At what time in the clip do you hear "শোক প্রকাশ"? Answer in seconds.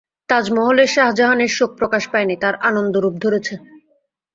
1.57-2.03